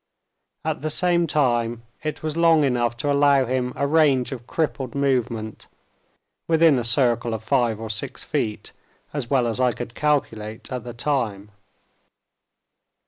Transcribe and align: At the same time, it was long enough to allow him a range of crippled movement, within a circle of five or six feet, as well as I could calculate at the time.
At 0.65 0.81
the 0.81 0.89
same 0.89 1.27
time, 1.27 1.83
it 2.01 2.23
was 2.23 2.35
long 2.35 2.63
enough 2.63 2.97
to 2.97 3.11
allow 3.11 3.45
him 3.45 3.71
a 3.75 3.85
range 3.85 4.31
of 4.31 4.47
crippled 4.47 4.95
movement, 4.95 5.67
within 6.47 6.79
a 6.79 6.83
circle 6.83 7.35
of 7.35 7.43
five 7.43 7.79
or 7.79 7.91
six 7.91 8.23
feet, 8.23 8.71
as 9.13 9.29
well 9.29 9.45
as 9.45 9.59
I 9.59 9.73
could 9.73 9.93
calculate 9.93 10.71
at 10.71 10.85
the 10.85 10.93
time. 10.93 11.51